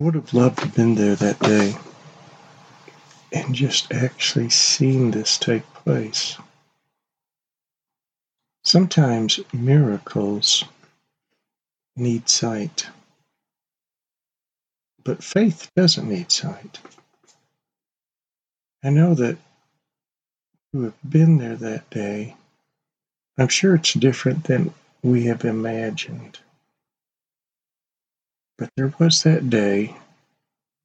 [0.00, 1.76] Would have loved to have been there that day
[3.32, 6.38] and just actually seen this take place.
[8.64, 10.64] Sometimes miracles
[11.96, 12.86] need sight,
[15.04, 16.80] but faith doesn't need sight.
[18.82, 19.36] I know that
[20.72, 22.36] who have been there that day,
[23.36, 24.72] I'm sure it's different than
[25.02, 26.38] we have imagined.
[28.60, 29.96] But there was that day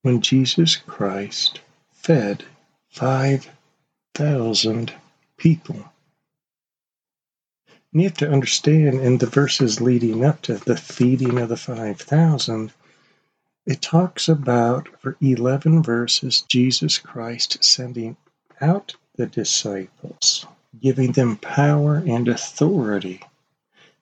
[0.02, 1.60] when Jesus Christ
[1.92, 2.46] fed
[2.88, 4.94] 5,000
[5.36, 5.92] people.
[7.92, 11.58] And you have to understand in the verses leading up to the feeding of the
[11.58, 12.72] 5,000,
[13.66, 18.16] it talks about for 11 verses Jesus Christ sending
[18.62, 20.46] out the disciples,
[20.80, 23.22] giving them power and authority.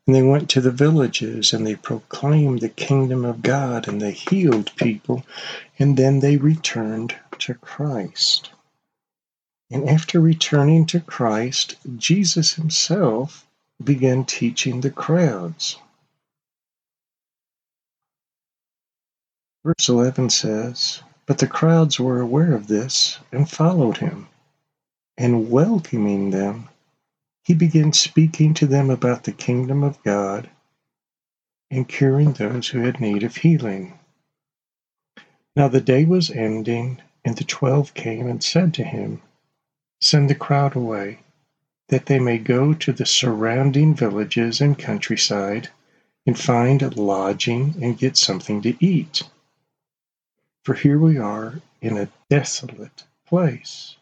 [0.05, 4.11] And they went to the villages and they proclaimed the kingdom of God and they
[4.11, 5.25] healed people
[5.80, 8.52] and then they returned to Christ.
[9.72, 13.47] And after returning to Christ, Jesus himself
[13.83, 15.78] began teaching the crowds.
[19.63, 24.28] Verse 11 says, But the crowds were aware of this and followed him.
[25.17, 26.67] And welcoming them,
[27.44, 30.49] he began speaking to them about the kingdom of God
[31.69, 34.00] and curing those who had need of healing.
[35.55, 39.22] Now the day was ending, and the twelve came and said to him,
[40.00, 41.19] Send the crowd away,
[41.89, 45.69] that they may go to the surrounding villages and countryside
[46.25, 49.23] and find lodging and get something to eat.
[50.63, 53.97] For here we are in a desolate place.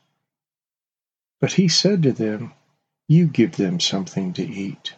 [1.40, 2.54] But he said to them,
[3.12, 4.94] You give them something to eat.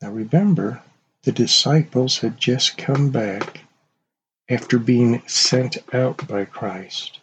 [0.00, 0.82] Now remember,
[1.24, 3.60] the disciples had just come back
[4.48, 7.20] after being sent out by Christ.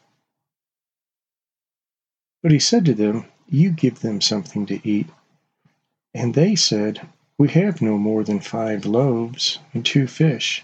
[2.43, 5.07] But he said to them, You give them something to eat.
[6.13, 7.07] And they said,
[7.39, 10.63] We have no more than five loaves and two fish,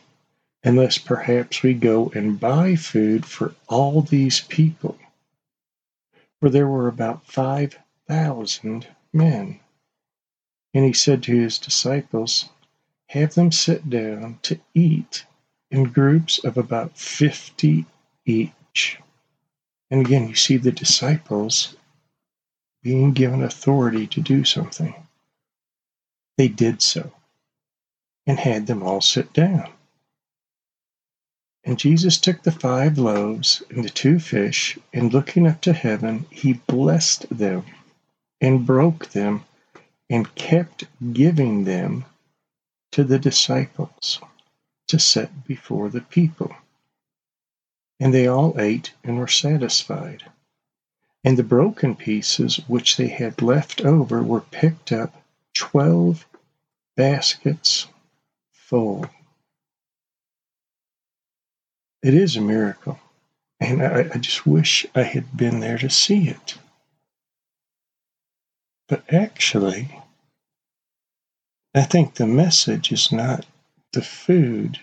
[0.64, 5.00] unless perhaps we go and buy food for all these people.
[6.40, 9.60] For there were about five thousand men.
[10.74, 12.50] And he said to his disciples,
[13.08, 15.26] Have them sit down to eat
[15.72, 17.86] in groups of about 50
[18.26, 19.00] each.
[19.92, 21.76] And again, you see the disciples
[22.82, 24.94] being given authority to do something.
[26.38, 27.12] They did so
[28.26, 29.70] and had them all sit down.
[31.64, 36.26] And Jesus took the five loaves and the two fish, and looking up to heaven,
[36.30, 37.66] he blessed them
[38.44, 39.46] and broke them
[40.10, 40.84] and kept
[41.14, 42.06] giving them
[42.92, 44.20] to the disciples
[44.88, 46.54] to set before the people.
[48.02, 50.26] And they all ate and were satisfied.
[51.24, 55.24] And the broken pieces which they had left over were picked up
[55.54, 56.28] twelve
[56.98, 57.88] baskets
[58.52, 59.06] full.
[62.04, 63.00] It is a miracle,
[63.62, 66.58] and I, I, just wish I had been there to see it.
[68.88, 70.00] But actually,
[71.74, 73.46] I think the message is not
[73.94, 74.80] the food,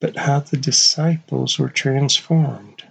[0.00, 2.84] but how the disciples were transformed.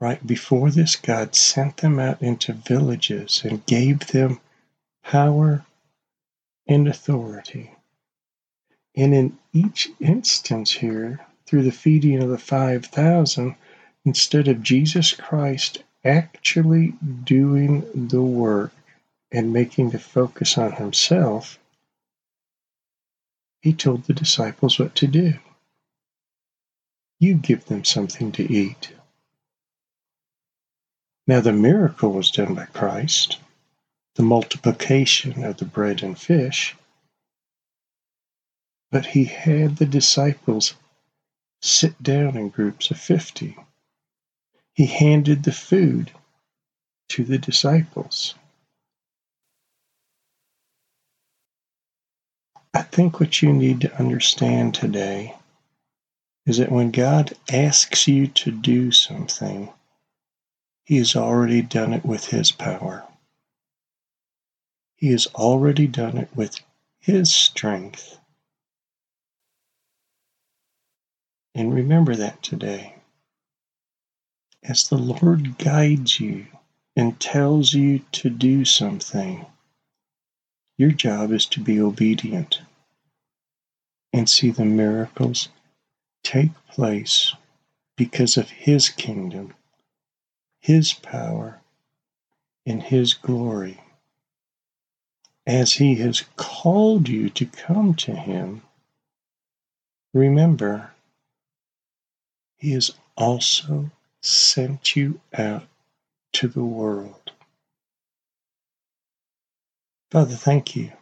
[0.00, 4.40] Right before this, God sent them out into villages and gave them
[5.02, 5.66] power
[6.66, 7.72] and authority.
[8.96, 13.56] And in each instance here, through the feeding of the 5,000,
[14.04, 16.94] instead of Jesus Christ actually
[17.24, 18.72] doing the work
[19.32, 21.58] and making the focus on himself,
[23.60, 25.34] he told the disciples what to do.
[27.20, 28.92] You give them something to eat.
[31.26, 33.38] Now, the miracle was done by Christ,
[34.14, 36.76] the multiplication of the bread and fish,
[38.90, 40.74] but he had the disciples
[41.60, 43.56] sit down in groups of 50.
[44.78, 46.12] He handed the food
[47.08, 48.36] to the disciples.
[52.72, 55.34] I think what you need to understand today
[56.46, 59.72] is that when God asks you to do something,
[60.84, 63.02] He has already done it with His power.
[64.94, 66.60] He has already done it with
[67.00, 68.16] His strength.
[71.52, 72.94] And remember that today.
[74.62, 76.46] As the Lord guides you
[76.96, 79.46] and tells you to do something,
[80.76, 82.60] your job is to be obedient
[84.12, 85.48] and see the miracles
[86.22, 87.34] take place
[87.96, 89.54] because of His kingdom,
[90.60, 91.60] His power,
[92.66, 93.80] and His glory.
[95.46, 98.62] As He has called you to come to Him,
[100.12, 100.92] remember,
[102.56, 103.90] He is also
[104.22, 105.64] sent you out
[106.32, 107.32] to the world.
[110.10, 110.92] Father, thank you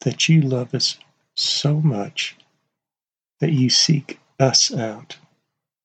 [0.00, 0.98] that you love us
[1.34, 2.36] so much
[3.40, 5.16] that you seek us out,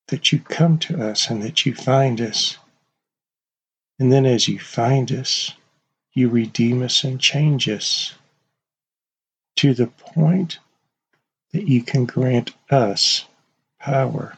[0.07, 2.57] that you come to us and that you find us.
[3.99, 5.53] And then as you find us,
[6.13, 8.13] you redeem us and change us
[9.57, 10.59] to the point
[11.51, 13.25] that you can grant us
[13.79, 14.37] power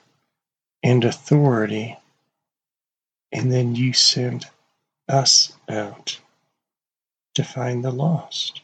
[0.84, 1.98] and authority,
[3.32, 4.46] and then you send
[5.10, 6.20] us out
[7.36, 8.62] to find the lost,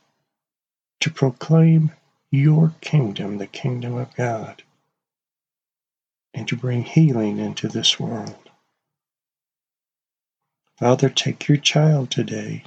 [1.00, 1.92] to proclaim
[2.32, 4.64] your kingdom, the kingdom of God,
[6.34, 8.50] and to bring healing into this world.
[10.78, 12.64] Father, take your child today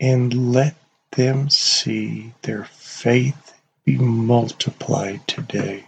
[0.00, 0.76] and let
[1.12, 3.54] them see their faith
[3.84, 5.84] be multiplied today.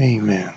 [0.00, 0.54] Amen.